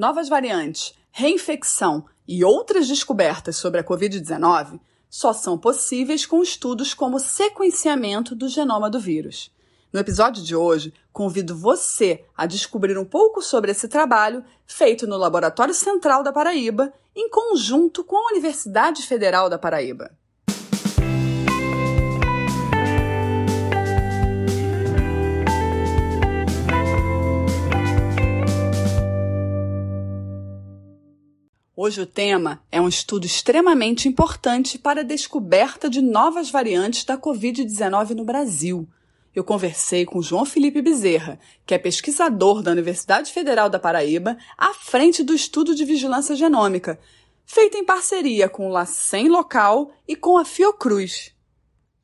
[0.00, 4.80] novas variantes, reinfecção e outras descobertas sobre a Covid-19
[5.10, 9.54] só são possíveis com estudos como sequenciamento do genoma do vírus.
[9.92, 15.18] No episódio de hoje, convido você a descobrir um pouco sobre esse trabalho feito no
[15.18, 20.16] Laboratório Central da Paraíba, em conjunto com a Universidade Federal da Paraíba.
[31.90, 37.18] Hoje o tema é um estudo extremamente importante para a descoberta de novas variantes da
[37.18, 38.88] Covid-19 no Brasil.
[39.34, 44.72] Eu conversei com João Felipe Bezerra, que é pesquisador da Universidade Federal da Paraíba, à
[44.72, 46.96] frente do estudo de vigilância genômica,
[47.44, 51.34] feito em parceria com o LACEN local e com a Fiocruz.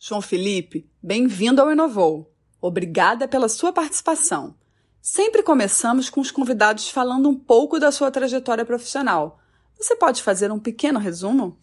[0.01, 2.35] João Felipe, bem-vindo ao Inovou.
[2.61, 4.57] Obrigada pela sua participação.
[5.01, 9.39] Sempre começamos com os convidados falando um pouco da sua trajetória profissional.
[9.79, 11.59] Você pode fazer um pequeno resumo?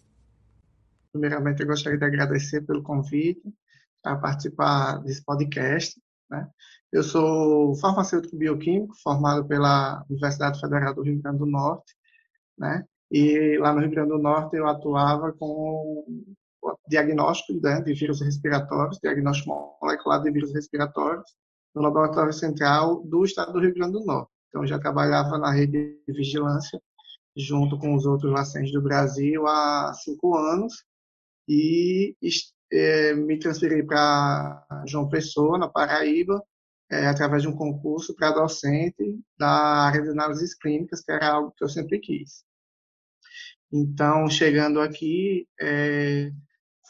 [1.12, 3.42] Primeiramente, eu gostaria de agradecer pelo convite
[4.04, 6.00] a participar desse podcast.
[6.30, 6.48] Né?
[6.92, 11.96] Eu sou farmacêutico bioquímico, formado pela Universidade Federal do Rio Grande do Norte,
[12.58, 12.86] né?
[13.12, 16.06] E lá no Rio Grande do Norte eu atuava com
[16.88, 21.30] diagnóstico né, de vírus respiratórios, diagnóstico molecular de vírus respiratórios,
[21.76, 24.32] no Laboratório Central do Estado do Rio Grande do Norte.
[24.50, 26.80] Então, já trabalhava na rede de vigilância
[27.36, 30.84] junto com os outros LACENs do Brasil há cinco anos
[31.48, 32.16] e
[32.72, 36.44] é, me transferi para João Pessoa, na Paraíba,
[36.90, 39.50] é, através de um concurso para docente da
[39.88, 42.44] área de análises clínicas, que era algo que eu sempre quis.
[43.72, 46.32] Então, chegando aqui, é,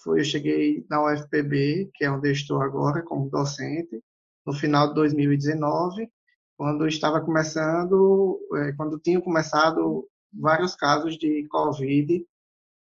[0.04, 4.04] foi, eu cheguei na UFPB, que é onde eu estou agora como docente,
[4.46, 6.10] no final de 2019,
[6.58, 12.26] quando estava começando, é, quando tinha começado vários casos de Covid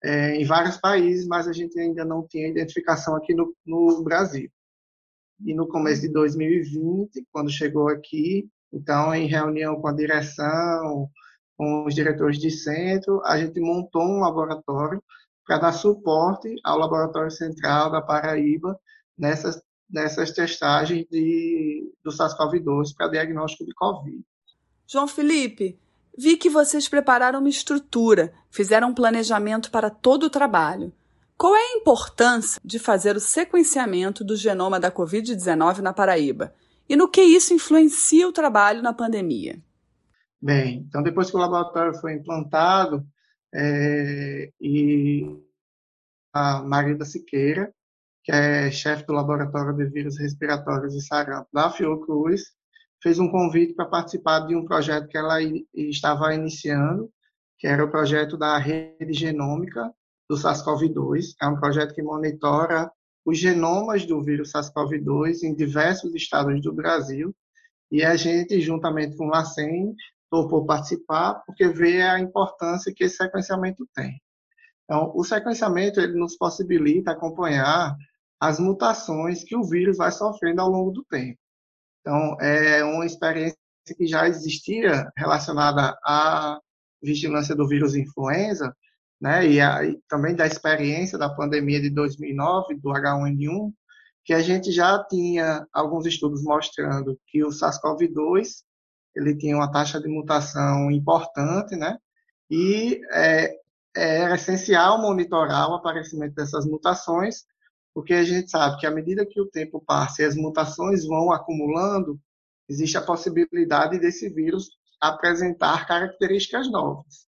[0.02, 4.50] é, em vários países, mas a gente ainda não tinha identificação aqui no, no Brasil.
[5.44, 11.08] E no começo de 2020, quando chegou aqui, então, em reunião com a direção,
[11.56, 15.02] com os diretores de centro, a gente montou um laboratório
[15.46, 18.78] para dar suporte ao Laboratório Central da Paraíba
[19.16, 24.22] nessas, nessas testagens de, do SARS-CoV-2 para diagnóstico de Covid.
[24.86, 25.78] João Felipe,
[26.20, 30.92] Vi que vocês prepararam uma estrutura, fizeram um planejamento para todo o trabalho.
[31.36, 36.52] Qual é a importância de fazer o sequenciamento do genoma da Covid-19 na Paraíba?
[36.88, 39.62] E no que isso influencia o trabalho na pandemia?
[40.42, 43.06] Bem, então depois que o laboratório foi implantado,
[43.54, 45.24] é, e
[46.32, 47.72] a Marida Siqueira,
[48.24, 52.57] que é chefe do Laboratório de Vírus Respiratórios e Sarampo da Fiocruz,
[53.02, 55.38] fez um convite para participar de um projeto que ela
[55.74, 57.10] estava iniciando,
[57.58, 59.92] que era o projeto da rede genômica
[60.28, 61.34] do SARS-CoV-2.
[61.40, 62.90] É um projeto que monitora
[63.24, 67.34] os genomas do vírus SARS-CoV-2 em diversos estados do Brasil.
[67.90, 69.94] E a gente, juntamente com o LACEN,
[70.30, 74.20] topou participar porque vê a importância que esse sequenciamento tem.
[74.84, 77.94] Então, o sequenciamento ele nos possibilita acompanhar
[78.40, 81.38] as mutações que o vírus vai sofrendo ao longo do tempo.
[82.08, 83.58] Então, é uma experiência
[83.94, 86.58] que já existia relacionada à
[87.02, 88.74] vigilância do vírus influenza,
[89.20, 93.70] né, e, a, e também da experiência da pandemia de 2009, do H1N1,
[94.24, 98.62] que a gente já tinha alguns estudos mostrando que o SARS-CoV-2
[99.14, 101.98] ele tinha uma taxa de mutação importante, né,
[102.50, 103.54] e é,
[103.94, 107.44] é era essencial monitorar o aparecimento dessas mutações
[107.94, 111.32] porque a gente sabe que à medida que o tempo passa e as mutações vão
[111.32, 112.20] acumulando,
[112.68, 117.26] existe a possibilidade desse vírus apresentar características novas,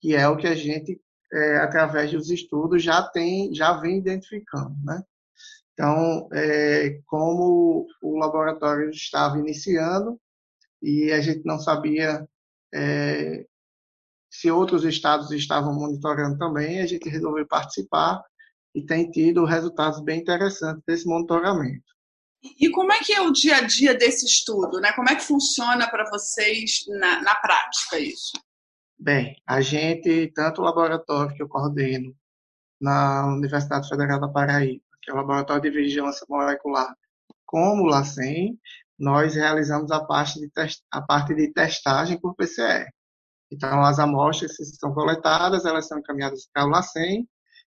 [0.00, 1.00] que é o que a gente,
[1.32, 5.02] é, através dos estudos, já tem, já vem identificando, né?
[5.72, 10.20] Então, é, como o laboratório estava iniciando
[10.80, 12.28] e a gente não sabia
[12.72, 13.44] é,
[14.30, 18.22] se outros estados estavam monitorando também, a gente resolveu participar
[18.74, 21.84] e tem tido resultados bem interessantes desse monitoramento.
[22.60, 24.80] E como é que é o dia a dia desse estudo?
[24.80, 24.92] Né?
[24.92, 28.32] Como é que funciona para vocês na, na prática isso?
[28.98, 32.14] Bem, a gente, tanto o laboratório que eu coordeno
[32.80, 36.94] na Universidade Federal da Paraíba, que é o Laboratório de Vigilância Molecular,
[37.46, 38.58] como o LACEN,
[38.98, 40.50] nós realizamos a parte de,
[40.90, 42.88] a parte de testagem por PCR.
[43.50, 47.26] Então, as amostras que são coletadas, elas são encaminhadas para o LACEN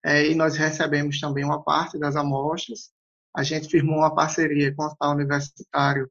[0.05, 2.91] é, e nós recebemos também uma parte das amostras.
[3.35, 6.09] A gente firmou uma parceria com o Hospital Universitário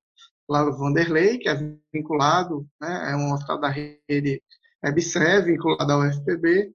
[0.49, 1.55] Lauro Vanderlei, que é
[1.93, 4.43] vinculado, né, é um hospital da rede,
[4.83, 6.73] EBSER, vinculado ao UFPB,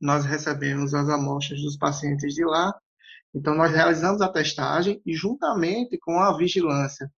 [0.00, 2.74] nós recebemos as amostras dos pacientes de lá,
[3.34, 7.10] então nós realizamos a testagem e juntamente com a vigilância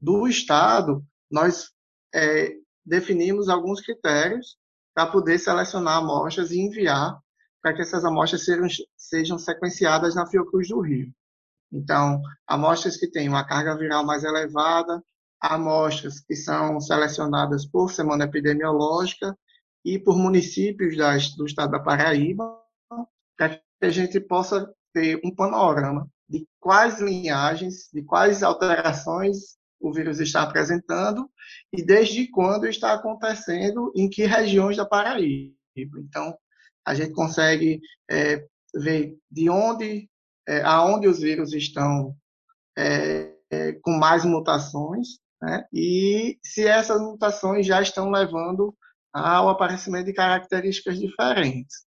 [0.00, 1.70] do Estado, nós
[2.14, 4.56] é, definimos alguns critérios
[4.94, 7.20] para poder selecionar amostras e enviar
[7.62, 8.66] para que essas amostras sejam,
[8.96, 11.12] sejam sequenciadas na Fiocruz do Rio.
[11.72, 15.02] Então, amostras que têm uma carga viral mais elevada,
[15.40, 19.36] amostras que são selecionadas por semana epidemiológica
[19.84, 22.58] e por municípios das, do estado da Paraíba,
[23.36, 29.92] para que a gente possa ter um panorama de quais linhagens, de quais alterações o
[29.92, 31.30] vírus está apresentando
[31.72, 35.54] e desde quando está acontecendo, em que regiões da Paraíba.
[35.76, 36.36] Então,
[36.90, 38.44] a gente consegue é,
[38.74, 40.10] ver de onde,
[40.48, 42.16] é, aonde os vírus estão
[42.76, 45.64] é, é com mais mutações, né?
[45.72, 48.76] e se essas mutações já estão levando
[49.12, 51.84] ao aparecimento de características diferentes.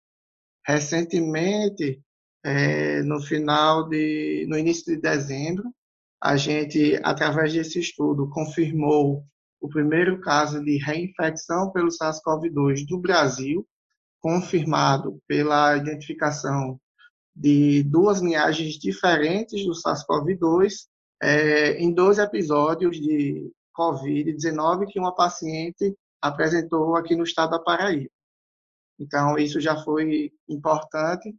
[0.66, 2.02] Recentemente,
[2.44, 5.72] é, no final de, no início de dezembro,
[6.20, 9.24] a gente, através desse estudo, confirmou
[9.60, 13.66] o primeiro caso de reinfecção pelo SARS-CoV-2 do Brasil,
[14.20, 16.80] confirmado pela identificação
[17.34, 20.86] de duas linhagens diferentes do SARS-CoV-2
[21.22, 28.10] é, em dois episódios de COVID-19 que uma paciente apresentou aqui no estado da Paraíba.
[28.98, 31.34] Então, isso já foi importante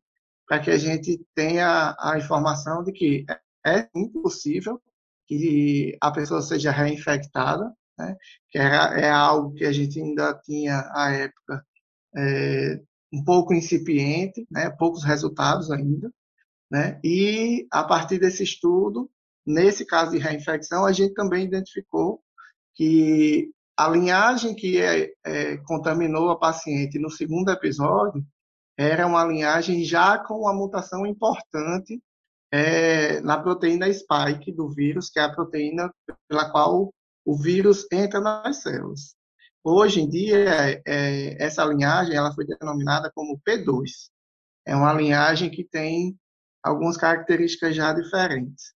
[0.47, 3.25] para que a gente tenha a informação de que
[3.65, 4.81] é impossível
[5.27, 8.15] que a pessoa seja reinfectada, né?
[8.49, 11.63] que era, é algo que a gente ainda tinha, à época,
[12.15, 12.79] é,
[13.13, 14.69] um pouco incipiente, né?
[14.69, 16.11] poucos resultados ainda.
[16.71, 16.99] Né?
[17.03, 19.09] E, a partir desse estudo,
[19.45, 22.21] nesse caso de reinfecção, a gente também identificou
[22.75, 28.23] que a linhagem que é, é, contaminou a paciente no segundo episódio
[28.77, 32.01] era uma linhagem já com uma mutação importante
[32.51, 35.93] é, na proteína spike do vírus, que é a proteína
[36.27, 36.93] pela qual
[37.25, 39.15] o vírus entra nas células.
[39.63, 44.09] Hoje em dia, é, essa linhagem ela foi denominada como P2.
[44.65, 46.17] É uma linhagem que tem
[46.63, 48.73] algumas características já diferentes.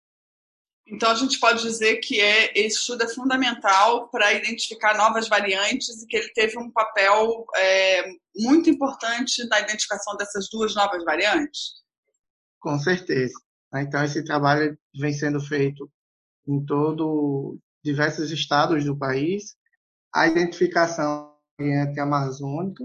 [0.86, 6.02] Então, a gente pode dizer que é, esse estudo é fundamental para identificar novas variantes
[6.02, 11.82] e que ele teve um papel é, muito importante na identificação dessas duas novas variantes?
[12.60, 13.34] Com certeza.
[13.74, 15.90] Então, esse trabalho vem sendo feito
[16.46, 19.56] em todo diversos estados do país.
[20.14, 22.84] A identificação da variante amazônica,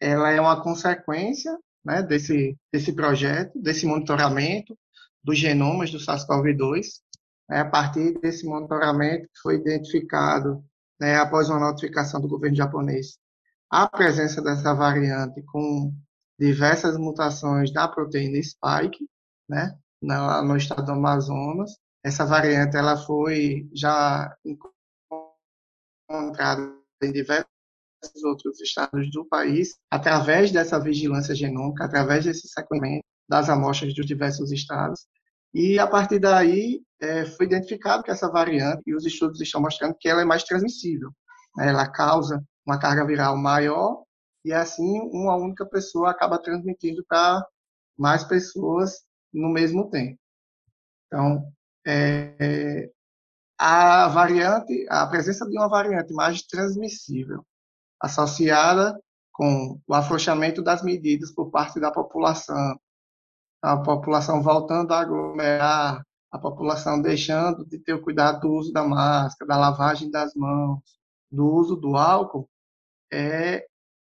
[0.00, 4.76] ela é uma consequência né, desse, desse projeto, desse monitoramento
[5.22, 6.86] dos genomas do SARS-CoV-2,
[7.48, 10.64] né, a partir desse monitoramento foi identificado
[10.98, 13.18] né, após uma notificação do governo japonês
[13.70, 15.94] a presença dessa variante com
[16.38, 19.08] diversas mutações da proteína spike,
[19.48, 21.78] né, no estado do Amazonas.
[22.02, 24.34] Essa variante ela foi já
[26.10, 27.46] encontrada em diversos
[28.24, 34.50] outros estados do país através dessa vigilância genômica, através desse sequenciamento das amostras dos diversos
[34.50, 35.06] estados.
[35.54, 39.96] E a partir daí é, foi identificado que essa variante, e os estudos estão mostrando
[39.98, 41.10] que ela é mais transmissível.
[41.56, 41.68] Né?
[41.68, 44.02] Ela causa uma carga viral maior
[44.44, 47.44] e assim uma única pessoa acaba transmitindo para
[47.96, 49.02] mais pessoas
[49.32, 50.18] no mesmo tempo.
[51.06, 51.52] Então,
[51.86, 52.90] é,
[53.62, 57.44] a variante, a presença de uma variante mais transmissível,
[58.00, 58.98] associada
[59.30, 62.80] com o afrouxamento das medidas por parte da população,
[63.60, 66.02] a população voltando a aglomerar,
[66.32, 70.80] a população deixando de ter o cuidado do uso da máscara, da lavagem das mãos,
[71.30, 72.48] do uso do álcool,
[73.12, 73.66] é,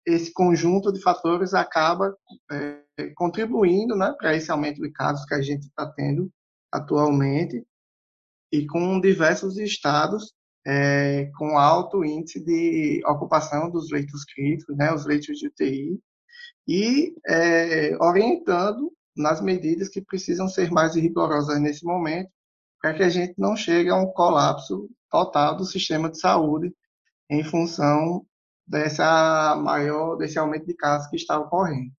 [0.05, 2.17] esse conjunto de fatores acaba
[2.51, 2.83] é,
[3.15, 6.33] contribuindo né, para esse aumento de casos que a gente está tendo
[6.73, 7.65] atualmente
[8.53, 10.33] e com diversos estados
[10.67, 16.01] é, com alto índice de ocupação dos leitos críticos, né, os leitos de UTI,
[16.67, 22.29] e é, orientando nas medidas que precisam ser mais rigorosas nesse momento,
[22.81, 26.75] para que a gente não chegue a um colapso total do sistema de saúde
[27.31, 28.27] em função
[28.67, 31.93] dessa maior desse aumento de casos que está ocorrendo.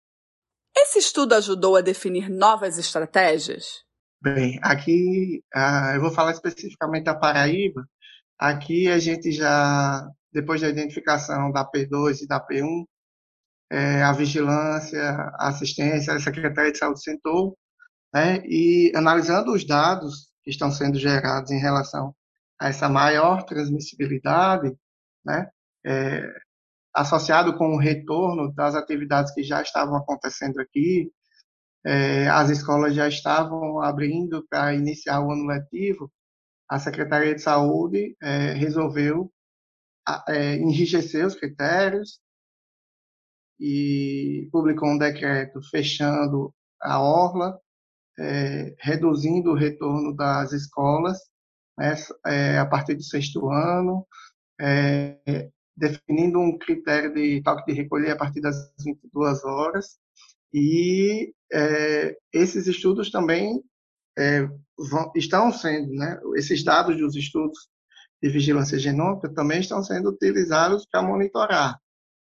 [0.76, 3.87] Esse estudo ajudou a definir novas estratégias?
[4.22, 7.88] Bem, aqui ah, eu vou falar especificamente da Paraíba.
[8.40, 12.86] Aqui a gente já, depois da identificação da P2 e da P1,
[13.72, 15.02] é, a vigilância,
[15.36, 17.58] a assistência, a Secretaria de Saúde sentou,
[18.14, 22.16] né, e analisando os dados que estão sendo gerados em relação
[22.60, 24.76] a essa maior transmissibilidade,
[25.26, 25.50] né,
[25.86, 26.24] é,
[26.94, 31.12] associado com o retorno das atividades que já estavam acontecendo aqui,
[31.88, 36.12] é, as escolas já estavam abrindo para iniciar o ano letivo,
[36.70, 39.32] a Secretaria de Saúde é, resolveu
[40.28, 42.20] é, enrijecer os critérios
[43.58, 47.58] e publicou um decreto fechando a orla,
[48.20, 51.18] é, reduzindo o retorno das escolas
[51.78, 54.06] né, é, a partir do sexto ano,
[54.60, 59.98] é, definindo um critério de toque de recolher a partir das 22 horas.
[60.54, 63.62] E é, esses estudos também
[64.18, 64.42] é,
[64.78, 67.70] vão, estão sendo, né, esses dados dos estudos
[68.22, 71.78] de vigilância genômica também estão sendo utilizados para monitorar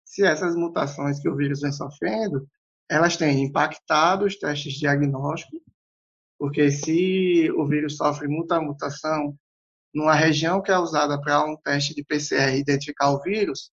[0.05, 2.47] se essas mutações que o vírus vem sofrendo,
[2.89, 5.59] elas têm impactado os testes diagnósticos,
[6.37, 9.35] porque se o vírus sofre muita mutação
[9.93, 13.71] numa região que é usada para um teste de PCR identificar o vírus,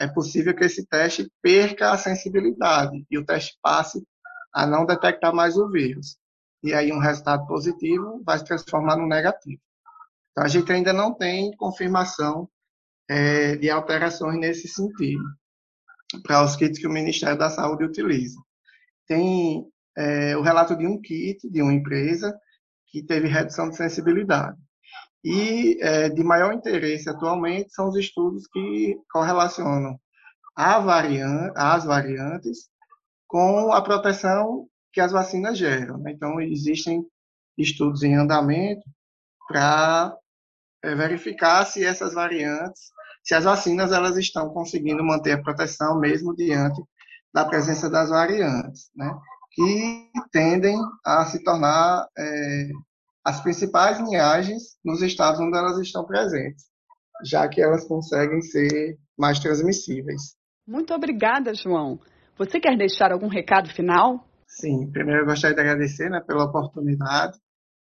[0.00, 4.02] é possível que esse teste perca a sensibilidade e o teste passe
[4.54, 6.16] a não detectar mais o vírus.
[6.62, 9.60] E aí um resultado positivo vai se transformar no negativo.
[10.30, 12.48] Então a gente ainda não tem confirmação
[13.08, 15.24] é, de alterações nesse sentido
[16.22, 18.40] para os kits que o Ministério da Saúde utiliza.
[19.06, 22.38] Tem é, o relato de um kit de uma empresa
[22.86, 24.56] que teve redução de sensibilidade.
[25.24, 29.98] E é, de maior interesse atualmente são os estudos que correlacionam
[30.84, 32.68] variante, as variantes
[33.26, 35.98] com a proteção que as vacinas geram.
[35.98, 36.12] Né?
[36.12, 37.04] Então, existem
[37.56, 38.82] estudos em andamento
[39.46, 40.16] para
[40.82, 42.90] é, verificar se essas variantes,
[43.22, 46.82] se as vacinas elas estão conseguindo manter a proteção mesmo diante
[47.32, 49.14] da presença das variantes, né?
[49.52, 52.68] que tendem a se tornar é,
[53.28, 56.64] as principais linhagens nos estados onde elas estão presentes,
[57.22, 60.34] já que elas conseguem ser mais transmissíveis.
[60.66, 62.00] Muito obrigada, João.
[62.38, 64.26] Você quer deixar algum recado final?
[64.46, 67.36] Sim, primeiro eu gostaria de agradecer né, pela oportunidade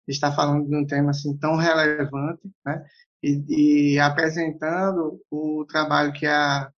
[0.06, 2.84] de estar falando de um tema assim tão relevante, né,
[3.22, 6.70] e, e apresentando o trabalho que é a,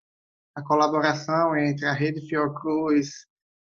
[0.55, 3.27] a colaboração entre a Rede Fiocruz,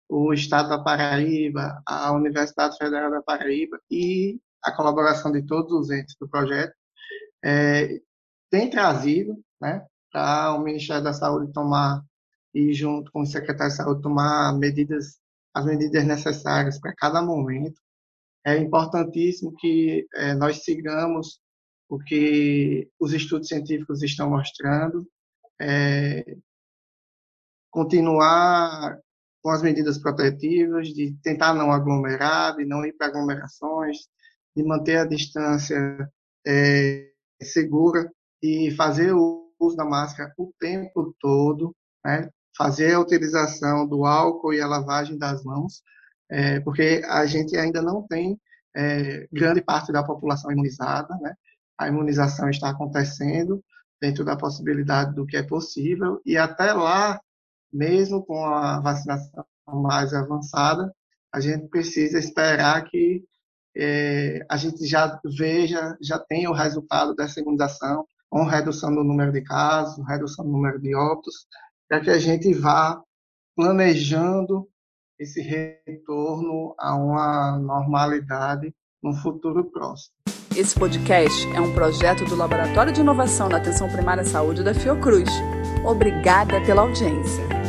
[0.06, 5.90] o Estado da Paraíba, a Universidade Federal da Paraíba e a colaboração de todos os
[5.90, 6.74] entes do projeto,
[7.44, 8.00] é,
[8.50, 12.02] tem trazido né, para o Ministério da Saúde tomar,
[12.54, 15.18] e junto com o secretário de Saúde, tomar medidas,
[15.54, 17.80] as medidas necessárias para cada momento.
[18.44, 21.40] É importantíssimo que é, nós sigamos
[21.88, 25.06] o que os estudos científicos estão mostrando,
[25.60, 26.36] é,
[27.70, 28.98] continuar
[29.42, 34.08] com as medidas protetivas, de tentar não aglomerar, de não ir para aglomerações,
[34.56, 36.10] de manter a distância
[36.46, 37.10] é,
[37.42, 38.10] segura
[38.42, 42.28] e fazer o uso da máscara o tempo todo, né?
[42.56, 45.82] fazer a utilização do álcool e a lavagem das mãos,
[46.30, 48.38] é, porque a gente ainda não tem
[48.74, 51.34] é, grande parte da população imunizada, né?
[51.78, 53.62] a imunização está acontecendo
[54.00, 57.20] dentro da possibilidade do que é possível, e até lá,
[57.72, 60.92] mesmo com a vacinação mais avançada,
[61.32, 63.24] a gente precisa esperar que
[63.76, 69.32] é, a gente já veja, já tem o resultado dessa imunização, com redução do número
[69.32, 71.46] de casos, redução do número de óbitos,
[71.88, 73.02] para que a gente vá
[73.54, 74.68] planejando
[75.18, 80.14] esse retorno a uma normalidade no futuro próximo.
[80.56, 84.74] Esse podcast é um projeto do Laboratório de Inovação na Atenção Primária à Saúde da
[84.74, 85.30] Fiocruz.
[85.84, 87.61] Obrigada pela audiência.